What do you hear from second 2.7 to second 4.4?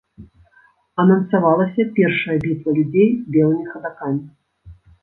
людзей з белымі хадакамі.